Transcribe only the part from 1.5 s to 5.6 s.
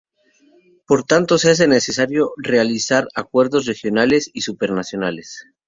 hace necesario realizar acuerdos regionales y supranacionales.